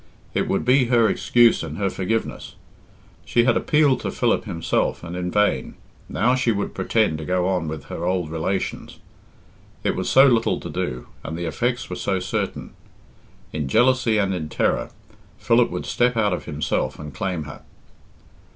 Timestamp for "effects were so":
11.45-12.19